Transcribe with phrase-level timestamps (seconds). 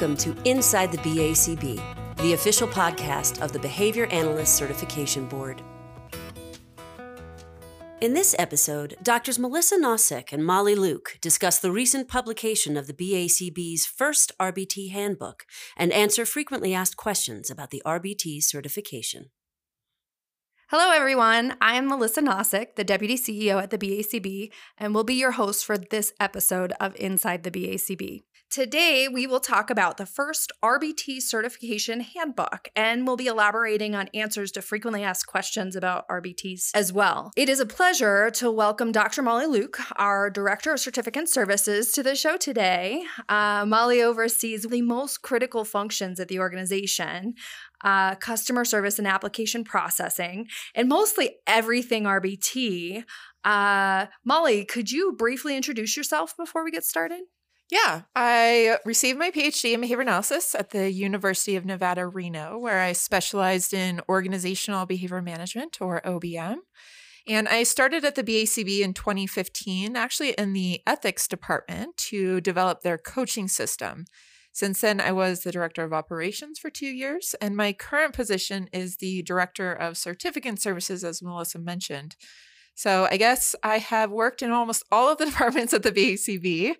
[0.00, 5.60] Welcome to Inside the BACB, the official podcast of the Behavior Analyst Certification Board.
[8.00, 12.94] In this episode, Doctors Melissa Nosik and Molly Luke discuss the recent publication of the
[12.94, 15.44] BACB's first RBT handbook
[15.76, 19.26] and answer frequently asked questions about the RBT certification.
[20.70, 21.56] Hello, everyone.
[21.60, 25.66] I am Melissa Nosik, the Deputy CEO at the BACB, and will be your host
[25.66, 28.22] for this episode of Inside the BACB.
[28.50, 34.08] Today, we will talk about the first RBT certification handbook, and we'll be elaborating on
[34.12, 37.30] answers to frequently asked questions about RBTs as well.
[37.36, 39.22] It is a pleasure to welcome Dr.
[39.22, 43.04] Molly Luke, our Director of Certificate Services, to the show today.
[43.28, 47.34] Uh, Molly oversees the most critical functions at the organization.
[47.84, 53.04] Uh, customer service and application processing, and mostly everything RBT.
[53.44, 57.20] Uh, Molly, could you briefly introduce yourself before we get started?
[57.70, 62.80] Yeah, I received my PhD in behavior analysis at the University of Nevada, Reno, where
[62.80, 66.56] I specialized in organizational behavior management or OBM.
[67.28, 72.80] And I started at the BACB in 2015, actually in the ethics department to develop
[72.80, 74.04] their coaching system.
[74.52, 78.68] Since then, I was the director of operations for two years, and my current position
[78.72, 82.16] is the director of certificate services, as Melissa mentioned.
[82.74, 86.74] So I guess I have worked in almost all of the departments at the BACB.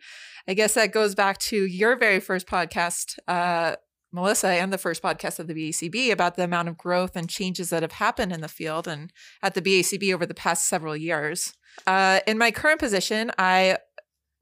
[0.49, 3.77] I guess that goes back to your very first podcast, uh,
[4.13, 7.71] Melissa, and the first podcast of the BACB about the amount of growth and changes
[7.71, 11.55] that have happened in the field and at the BACB over the past several years.
[11.87, 13.79] Uh, in my current position, I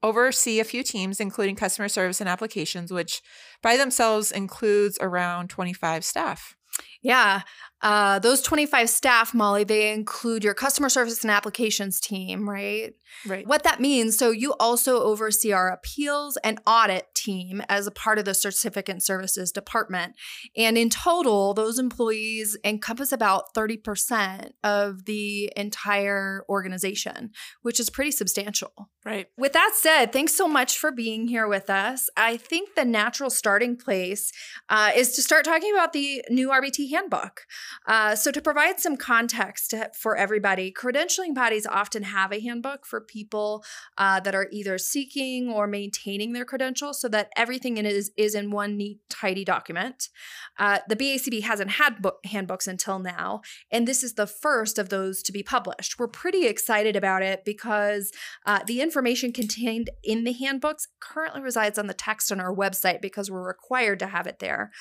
[0.01, 3.21] oversee a few teams, including customer service and applications, which
[3.61, 6.55] by themselves includes around 25 staff.
[7.01, 7.41] Yeah.
[7.81, 12.93] Uh, those 25 staff, Molly, they include your customer service and applications team, right?
[13.25, 13.47] Right.
[13.47, 18.17] What that means, so you also oversee our appeals and audit team as a part
[18.17, 20.15] of the certificate services department.
[20.55, 28.11] And in total, those employees encompass about 30% of the entire organization, which is pretty
[28.11, 28.89] substantial.
[29.05, 29.27] Right.
[29.37, 32.09] With that said, thanks so much for being here with us.
[32.17, 34.31] I think the natural starting place
[34.69, 37.41] uh, is to start talking about the new RBT handbook.
[37.85, 43.01] Uh, so, to provide some context for everybody, credentialing bodies often have a handbook for
[43.01, 43.63] people
[43.97, 48.35] uh, that are either seeking or maintaining their credentials so that everything in is, is
[48.35, 50.09] in one neat, tidy document.
[50.57, 53.41] Uh, the BACB hasn't had book, handbooks until now,
[53.71, 55.99] and this is the first of those to be published.
[55.99, 58.11] We're pretty excited about it because
[58.45, 63.01] uh, the information contained in the handbooks currently resides on the text on our website
[63.01, 64.71] because we're required to have it there.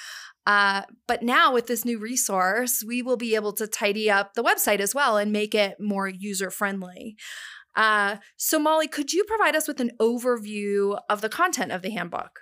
[0.49, 4.43] Uh, but now with this new resource, we will be able to tidy up the
[4.43, 7.17] website as well and make it more user friendly.
[7.77, 11.91] Uh, so, Molly, could you provide us with an overview of the content of the
[11.91, 12.41] handbook?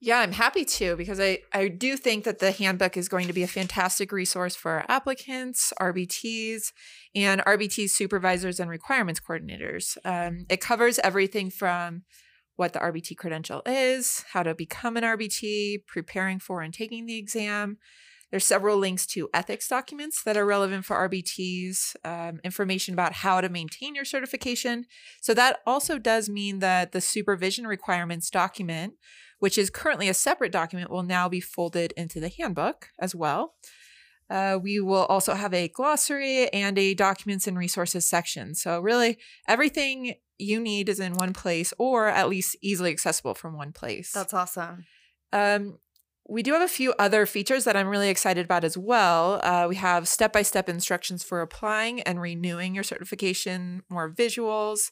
[0.00, 3.32] Yeah, I'm happy to because I, I do think that the handbook is going to
[3.32, 6.70] be a fantastic resource for our applicants, RBTs,
[7.16, 9.96] and RBT supervisors and requirements coordinators.
[10.04, 12.04] Um, it covers everything from
[12.56, 17.18] what the RBT credential is, how to become an RBT, preparing for and taking the
[17.18, 17.78] exam.
[18.30, 23.40] There's several links to ethics documents that are relevant for RBTs, um, information about how
[23.40, 24.86] to maintain your certification.
[25.20, 28.94] So that also does mean that the supervision requirements document,
[29.38, 33.54] which is currently a separate document, will now be folded into the handbook as well.
[34.28, 38.56] Uh, we will also have a glossary and a documents and resources section.
[38.56, 43.56] So, really, everything you need is in one place or at least easily accessible from
[43.56, 44.12] one place.
[44.12, 44.84] That's awesome.
[45.32, 45.78] Um,
[46.28, 49.40] we do have a few other features that I'm really excited about as well.
[49.44, 54.90] Uh, we have step by step instructions for applying and renewing your certification, more visuals.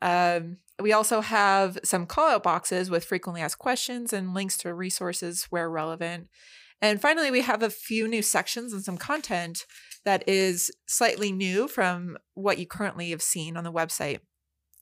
[0.00, 4.72] Um, we also have some call out boxes with frequently asked questions and links to
[4.72, 6.28] resources where relevant.
[6.80, 9.64] And finally, we have a few new sections and some content
[10.04, 14.20] that is slightly new from what you currently have seen on the website.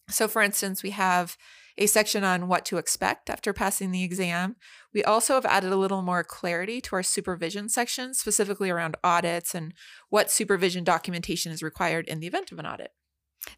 [0.09, 1.37] So, for instance, we have
[1.77, 4.57] a section on what to expect after passing the exam.
[4.93, 9.55] We also have added a little more clarity to our supervision section, specifically around audits
[9.55, 9.75] and
[10.09, 12.93] what supervision documentation is required in the event of an audit.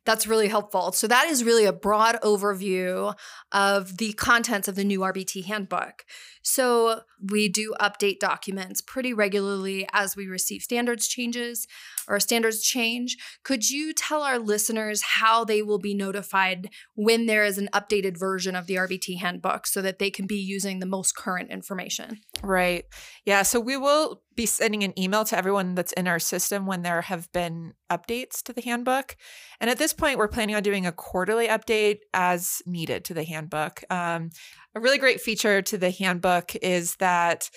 [0.04, 0.92] That's really helpful.
[0.92, 3.14] So, that is really a broad overview
[3.52, 6.04] of the contents of the new RBT handbook.
[6.42, 7.00] So,
[7.30, 11.66] we do update documents pretty regularly as we receive standards changes
[12.08, 13.16] or standards change.
[13.42, 18.18] Could you tell our listeners how they will be notified when there is an updated
[18.18, 22.20] version of the RBT handbook so that they can be using the most current information?
[22.42, 22.84] Right.
[23.24, 23.42] Yeah.
[23.42, 27.00] So we will be sending an email to everyone that's in our system when there
[27.00, 29.16] have been updates to the handbook.
[29.58, 33.24] And at this point, we're planning on doing a quarterly update as needed to the
[33.24, 33.82] handbook.
[33.90, 34.30] Um,
[34.74, 37.48] a really great feature to the handbook is that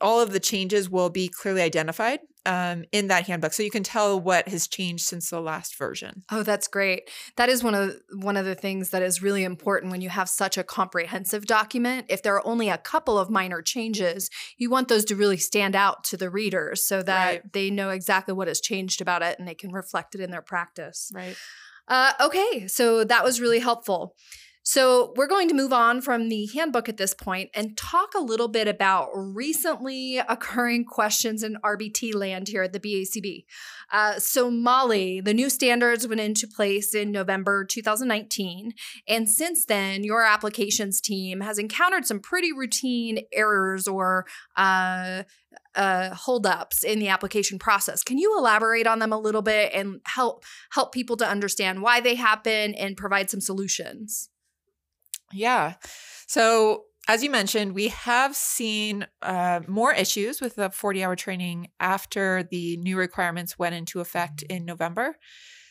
[0.00, 3.82] all of the changes will be clearly identified um, in that handbook, so you can
[3.82, 6.22] tell what has changed since the last version.
[6.30, 7.10] Oh, that's great.
[7.36, 10.28] That is one of one of the things that is really important when you have
[10.28, 12.06] such a comprehensive document.
[12.08, 15.76] If there are only a couple of minor changes, you want those to really stand
[15.76, 17.52] out to the readers so that right.
[17.52, 20.42] they know exactly what has changed about it and they can reflect it in their
[20.42, 21.10] practice.
[21.14, 21.36] Right.
[21.88, 24.14] Uh, okay, so that was really helpful.
[24.70, 28.20] So, we're going to move on from the handbook at this point and talk a
[28.20, 33.46] little bit about recently occurring questions in RBT land here at the BACB.
[33.90, 38.74] Uh, so, Molly, the new standards went into place in November 2019.
[39.08, 45.22] And since then, your applications team has encountered some pretty routine errors or uh,
[45.76, 48.02] uh, holdups in the application process.
[48.02, 52.02] Can you elaborate on them a little bit and help help people to understand why
[52.02, 54.28] they happen and provide some solutions?
[55.32, 55.74] Yeah.
[56.26, 61.68] So, as you mentioned, we have seen uh, more issues with the 40 hour training
[61.80, 65.16] after the new requirements went into effect in November.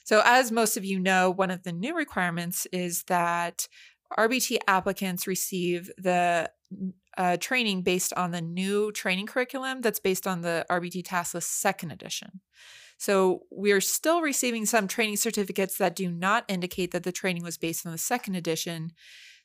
[0.04, 3.68] So, as most of you know, one of the new requirements is that
[4.18, 6.50] RBT applicants receive the
[7.18, 11.59] uh, training based on the new training curriculum that's based on the RBT task list
[11.59, 12.42] second edition.
[12.98, 17.57] So we're still receiving some training certificates that do not indicate that the training was
[17.57, 18.92] based on the second edition.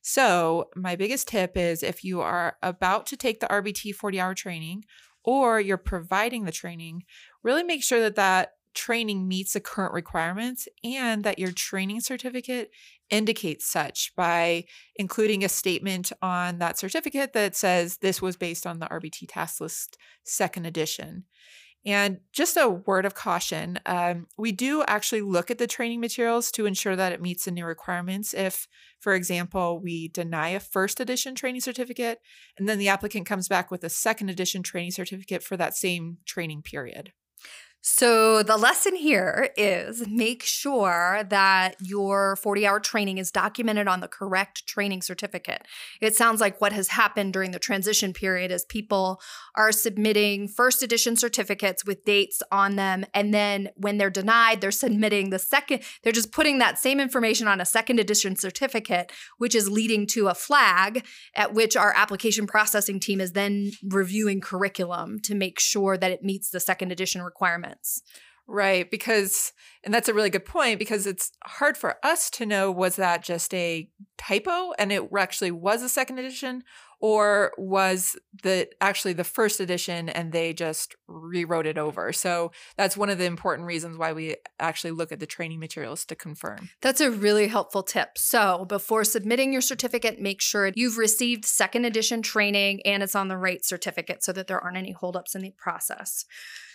[0.02, 4.34] So, my biggest tip is if you are about to take the RBT 40 hour
[4.34, 4.84] training
[5.24, 7.04] or you're providing the training,
[7.44, 12.70] really make sure that that training meets the current requirements and that your training certificate
[13.10, 14.64] indicates such by
[14.96, 19.60] including a statement on that certificate that says this was based on the RBT task
[19.60, 21.24] list second edition.
[21.84, 26.50] And just a word of caution um, we do actually look at the training materials
[26.52, 28.32] to ensure that it meets the new requirements.
[28.32, 28.68] If,
[29.00, 32.18] for example, we deny a first edition training certificate
[32.56, 36.18] and then the applicant comes back with a second edition training certificate for that same
[36.24, 37.12] training period.
[37.84, 43.98] So, the lesson here is make sure that your 40 hour training is documented on
[43.98, 45.66] the correct training certificate.
[46.00, 49.20] It sounds like what has happened during the transition period is people
[49.56, 53.04] are submitting first edition certificates with dates on them.
[53.14, 57.48] And then when they're denied, they're submitting the second, they're just putting that same information
[57.48, 62.46] on a second edition certificate, which is leading to a flag at which our application
[62.46, 67.22] processing team is then reviewing curriculum to make sure that it meets the second edition
[67.22, 67.71] requirement.
[68.48, 68.90] Right.
[68.90, 69.52] Because,
[69.84, 73.22] and that's a really good point because it's hard for us to know was that
[73.22, 73.88] just a
[74.18, 76.64] typo and it actually was a second edition
[77.02, 82.12] or was the actually the first edition and they just rewrote it over.
[82.12, 86.04] So that's one of the important reasons why we actually look at the training materials
[86.06, 86.70] to confirm.
[86.80, 88.16] That's a really helpful tip.
[88.16, 93.26] So before submitting your certificate, make sure you've received second edition training and it's on
[93.26, 96.24] the right certificate so that there aren't any holdups in the process.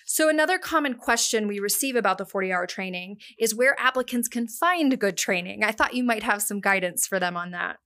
[0.10, 4.48] So, another common question we receive about the 40 hour training is where applicants can
[4.48, 5.66] find good training.
[5.66, 7.80] I thought you might have some guidance for them on that.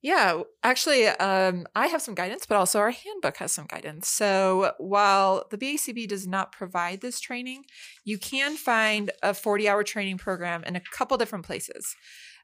[0.00, 4.08] Yeah, actually, um, I have some guidance, but also our handbook has some guidance.
[4.08, 7.64] So while the BACB does not provide this training,
[8.04, 11.96] you can find a 40 hour training program in a couple different places.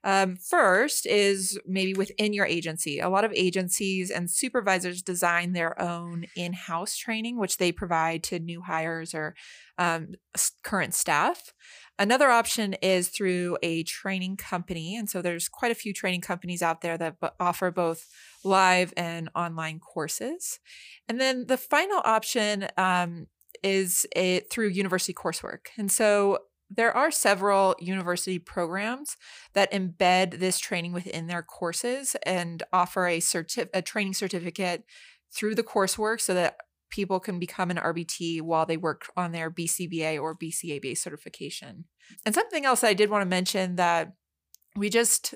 [0.05, 3.01] Um, first is maybe within your agency.
[3.01, 8.23] A lot of agencies and supervisors design their own in house training, which they provide
[8.25, 9.35] to new hires or
[9.79, 10.09] um,
[10.63, 11.55] current staff.
[11.99, 14.97] Another option is through a training company.
[14.97, 18.07] And so there's quite a few training companies out there that b- offer both
[18.45, 20.59] live and online courses.
[21.09, 23.29] And then the final option um,
[23.63, 25.69] is it through university coursework.
[25.79, 26.41] And so
[26.71, 29.17] there are several university programs
[29.53, 34.85] that embed this training within their courses and offer a certi- a training certificate
[35.33, 36.57] through the coursework so that
[36.91, 41.87] people can become an RBT while they work on their BCBA or BCABA certification.
[42.25, 44.13] And something else I did want to mention that
[44.77, 45.35] we just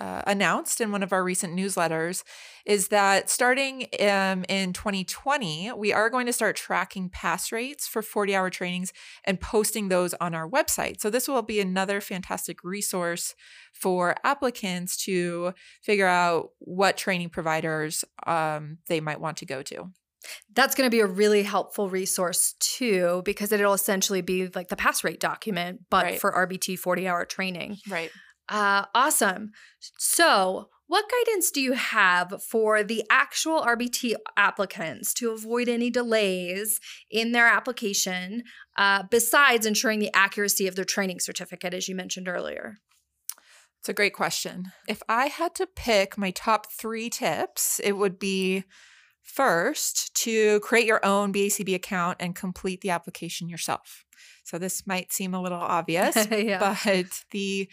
[0.00, 2.22] uh, announced in one of our recent newsletters
[2.64, 8.02] is that starting um, in 2020, we are going to start tracking pass rates for
[8.02, 8.92] 40 hour trainings
[9.24, 11.00] and posting those on our website.
[11.00, 13.34] So, this will be another fantastic resource
[13.72, 15.52] for applicants to
[15.82, 19.90] figure out what training providers um, they might want to go to.
[20.54, 24.76] That's going to be a really helpful resource too, because it'll essentially be like the
[24.76, 26.20] pass rate document, but right.
[26.20, 27.78] for RBT 40 hour training.
[27.88, 28.10] Right.
[28.48, 29.52] Uh, awesome.
[29.98, 36.80] So, What guidance do you have for the actual RBT applicants to avoid any delays
[37.10, 38.42] in their application,
[38.78, 42.78] uh, besides ensuring the accuracy of their training certificate, as you mentioned earlier?
[43.80, 44.72] It's a great question.
[44.88, 48.64] If I had to pick my top three tips, it would be
[49.22, 54.06] first to create your own BACB account and complete the application yourself.
[54.42, 56.58] So this might seem a little obvious, yeah.
[56.58, 57.68] but the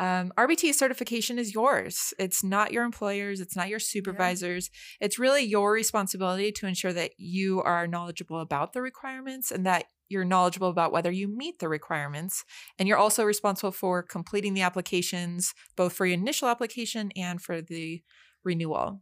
[0.00, 2.12] um, RBT certification is yours.
[2.18, 4.70] It's not your employer's, it's not your supervisor's.
[5.00, 5.06] Yeah.
[5.06, 9.84] It's really your responsibility to ensure that you are knowledgeable about the requirements and that
[10.08, 12.44] you're knowledgeable about whether you meet the requirements.
[12.78, 17.62] And you're also responsible for completing the applications, both for your initial application and for
[17.62, 18.02] the
[18.42, 19.00] renewal.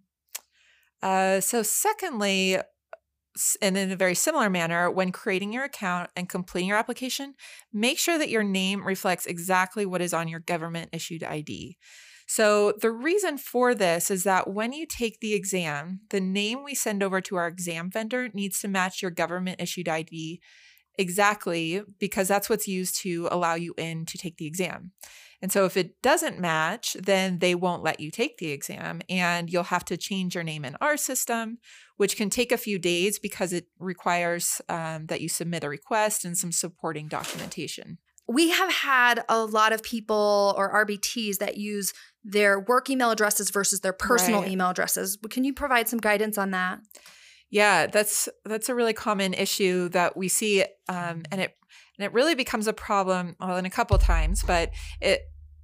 [1.02, 2.58] Uh, so, secondly,
[3.60, 7.34] and in a very similar manner, when creating your account and completing your application,
[7.72, 11.76] make sure that your name reflects exactly what is on your government issued ID.
[12.26, 16.74] So, the reason for this is that when you take the exam, the name we
[16.74, 20.40] send over to our exam vendor needs to match your government issued ID
[20.98, 24.92] exactly because that's what's used to allow you in to take the exam.
[25.42, 29.52] And so if it doesn't match, then they won't let you take the exam and
[29.52, 31.58] you'll have to change your name in our system,
[31.96, 36.24] which can take a few days because it requires um, that you submit a request
[36.24, 37.98] and some supporting documentation.
[38.28, 43.50] We have had a lot of people or RBTs that use their work email addresses
[43.50, 44.50] versus their personal right.
[44.50, 45.18] email addresses.
[45.28, 46.78] Can you provide some guidance on that?
[47.50, 51.54] Yeah, that's that's a really common issue that we see, um, and it
[51.98, 54.42] and it really becomes a problem well in a couple times.
[54.42, 54.70] But
[55.02, 55.20] it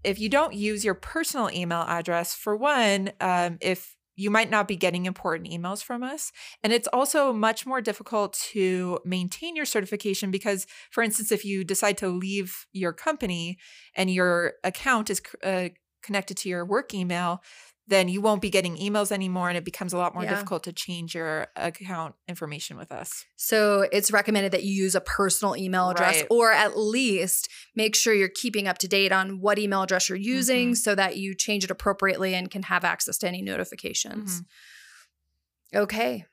[0.09, 4.67] if you don't use your personal email address, for one, um, if you might not
[4.67, 6.33] be getting important emails from us.
[6.65, 11.63] And it's also much more difficult to maintain your certification because, for instance, if you
[11.63, 13.59] decide to leave your company
[13.95, 15.69] and your account is uh,
[16.03, 17.43] connected to your work email,
[17.89, 20.31] then you won't be getting emails anymore and it becomes a lot more yeah.
[20.31, 23.25] difficult to change your account information with us.
[23.37, 26.27] So it's recommended that you use a personal email address right.
[26.31, 30.19] or at least make sure you're keeping up to date on what email address you're
[30.19, 30.75] using mm-hmm.
[30.75, 34.43] so that you change it appropriately and can have access to any notifications.
[34.43, 35.79] Mm-hmm.
[35.79, 36.27] Okay.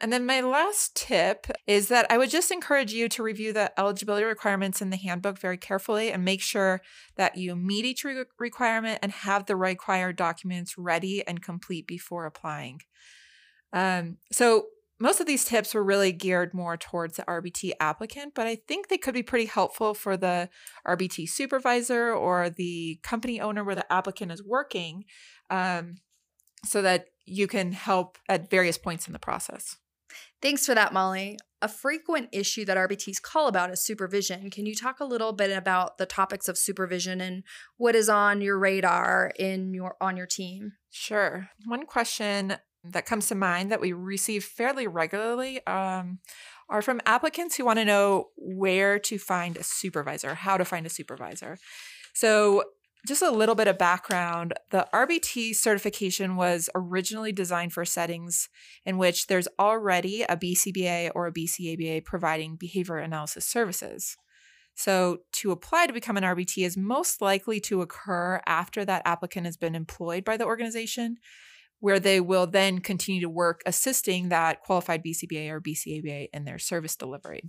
[0.00, 3.78] And then my last tip is that I would just encourage you to review the
[3.78, 6.82] eligibility requirements in the handbook very carefully and make sure
[7.16, 12.26] that you meet each re- requirement and have the required documents ready and complete before
[12.26, 12.80] applying.
[13.72, 14.66] Um, so
[15.00, 18.88] most of these tips were really geared more towards the RBT applicant, but I think
[18.88, 20.48] they could be pretty helpful for the
[20.86, 25.04] RBT supervisor or the company owner where the applicant is working
[25.50, 25.96] um,
[26.64, 29.76] so that you can help at various points in the process.
[30.40, 31.38] Thanks for that, Molly.
[31.60, 34.50] A frequent issue that RBTs call about is supervision.
[34.50, 37.42] Can you talk a little bit about the topics of supervision and
[37.76, 40.72] what is on your radar in your on your team?
[40.90, 41.48] Sure.
[41.66, 46.20] One question that comes to mind that we receive fairly regularly um,
[46.68, 50.86] are from applicants who want to know where to find a supervisor, how to find
[50.86, 51.58] a supervisor.
[52.14, 52.64] So
[53.06, 58.48] just a little bit of background the RBT certification was originally designed for settings
[58.84, 64.16] in which there's already a BCBA or a BCABA providing behavior analysis services.
[64.74, 69.44] So, to apply to become an RBT is most likely to occur after that applicant
[69.46, 71.16] has been employed by the organization,
[71.80, 76.60] where they will then continue to work assisting that qualified BCBA or BCABA in their
[76.60, 77.42] service delivery.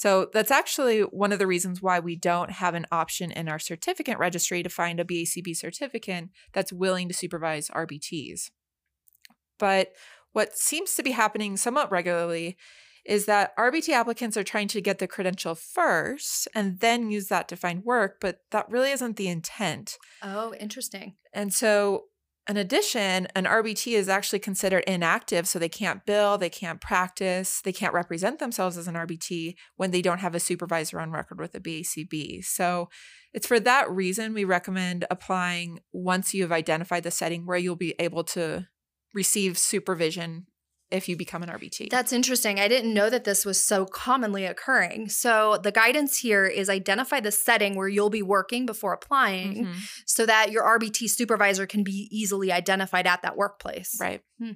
[0.00, 3.58] So that's actually one of the reasons why we don't have an option in our
[3.58, 8.48] certificate registry to find a BACB certificant that's willing to supervise RBTs.
[9.58, 9.88] But
[10.32, 12.56] what seems to be happening somewhat regularly
[13.04, 17.46] is that RBT applicants are trying to get the credential first and then use that
[17.48, 19.98] to find work, but that really isn't the intent.
[20.22, 21.16] Oh, interesting.
[21.34, 22.04] And so
[22.50, 27.60] in addition, an RBT is actually considered inactive, so they can't bill, they can't practice,
[27.62, 31.38] they can't represent themselves as an RBT when they don't have a supervisor on record
[31.38, 32.44] with a BACB.
[32.44, 32.88] So
[33.32, 37.76] it's for that reason we recommend applying once you have identified the setting where you'll
[37.76, 38.66] be able to
[39.14, 40.46] receive supervision
[40.90, 41.90] if you become an RBT.
[41.90, 42.58] That's interesting.
[42.58, 45.08] I didn't know that this was so commonly occurring.
[45.08, 49.78] So the guidance here is identify the setting where you'll be working before applying mm-hmm.
[50.06, 53.96] so that your RBT supervisor can be easily identified at that workplace.
[54.00, 54.22] Right.
[54.38, 54.52] Hmm.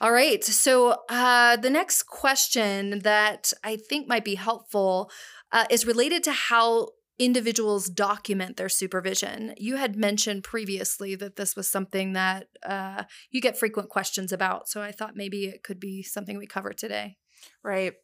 [0.00, 0.44] All right.
[0.44, 5.10] So uh, the next question that I think might be helpful
[5.50, 9.54] uh, is related to how individuals document their supervision.
[9.56, 14.68] You had mentioned previously that this was something that uh, you get frequent questions about.
[14.68, 17.16] So I thought maybe it could be something we cover today.
[17.62, 17.94] Right.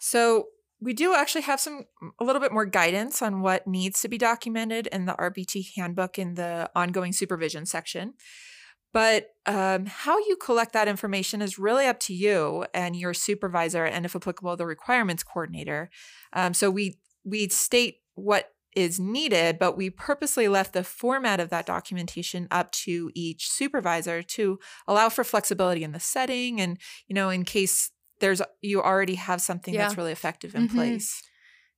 [0.00, 0.48] So
[0.80, 1.84] we do actually have some
[2.20, 6.18] a little bit more guidance on what needs to be documented in the RBT handbook
[6.18, 8.14] in the ongoing supervision section.
[8.92, 13.84] But um, how you collect that information is really up to you and your supervisor,
[13.84, 15.90] and if applicable, the requirements coordinator.
[16.32, 21.50] Um, so we we state what is needed, but we purposely left the format of
[21.50, 27.14] that documentation up to each supervisor to allow for flexibility in the setting and, you
[27.14, 29.82] know, in case there's you already have something yeah.
[29.82, 30.76] that's really effective in mm-hmm.
[30.76, 31.22] place.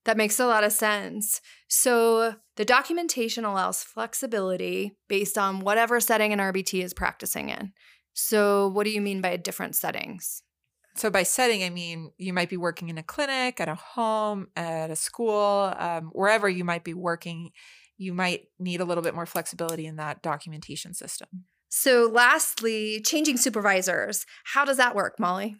[0.04, 1.42] That makes a lot of sense.
[1.68, 7.73] So, the documentation allows flexibility based on whatever setting an RBT is practicing in.
[8.14, 10.42] So, what do you mean by different settings?
[10.97, 14.49] So, by setting, I mean you might be working in a clinic, at a home,
[14.56, 17.50] at a school, um, wherever you might be working,
[17.97, 21.28] you might need a little bit more flexibility in that documentation system.
[21.68, 24.26] So, lastly, changing supervisors.
[24.44, 25.56] How does that work, Molly?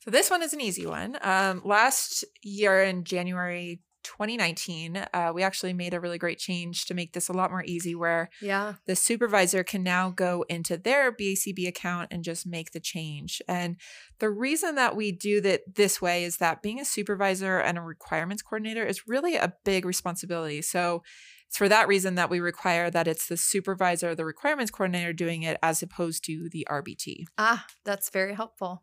[0.00, 1.16] So, this one is an easy one.
[1.22, 6.94] Um, last year in January 2019, uh, we actually made a really great change to
[6.94, 8.74] make this a lot more easy where yeah.
[8.86, 13.42] the supervisor can now go into their BACB account and just make the change.
[13.48, 13.76] And
[14.20, 17.82] the reason that we do that this way is that being a supervisor and a
[17.82, 20.62] requirements coordinator is really a big responsibility.
[20.62, 21.02] So
[21.48, 25.42] it's for that reason that we require that it's the supervisor, the requirements coordinator doing
[25.42, 27.24] it as opposed to the RBT.
[27.38, 28.82] Ah, that's very helpful.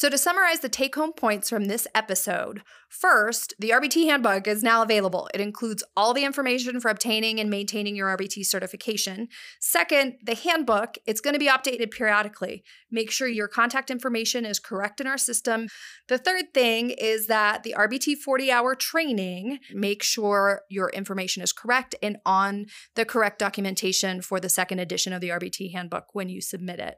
[0.00, 4.62] So, to summarize the take home points from this episode, first, the RBT handbook is
[4.62, 5.28] now available.
[5.34, 9.28] It includes all the information for obtaining and maintaining your RBT certification.
[9.60, 12.64] Second, the handbook, it's going to be updated periodically.
[12.90, 15.68] Make sure your contact information is correct in our system.
[16.08, 21.52] The third thing is that the RBT 40 hour training, make sure your information is
[21.52, 26.30] correct and on the correct documentation for the second edition of the RBT handbook when
[26.30, 26.94] you submit it.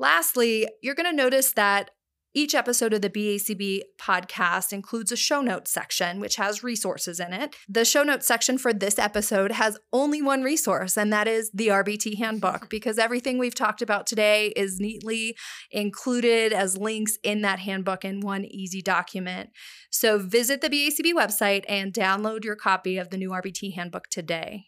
[0.00, 1.92] Lastly, you're going to notice that
[2.34, 7.32] each episode of the BACB podcast includes a show notes section, which has resources in
[7.32, 7.54] it.
[7.68, 11.68] The show notes section for this episode has only one resource, and that is the
[11.68, 15.36] RBT handbook, because everything we've talked about today is neatly
[15.70, 19.50] included as links in that handbook in one easy document.
[19.90, 24.66] So visit the BACB website and download your copy of the new RBT handbook today.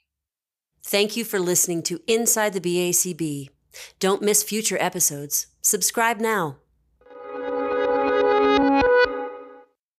[0.85, 3.49] Thank you for listening to Inside the BACB.
[3.99, 5.49] Don't miss future episodes.
[5.61, 6.59] Subscribe now.